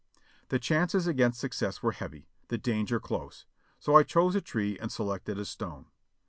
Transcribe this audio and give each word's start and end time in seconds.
The 0.49 0.57
chances 0.57 1.05
against 1.05 1.39
success 1.39 1.83
were 1.83 1.91
heavy; 1.91 2.27
the 2.47 2.57
danger 2.57 2.99
close. 2.99 3.45
So 3.79 3.95
I 3.95 4.01
chose 4.01 4.33
a 4.33 4.41
tree 4.41 4.79
and 4.79 4.91
selected 4.91 5.37
a 5.37 5.45
stone. 5.45 5.89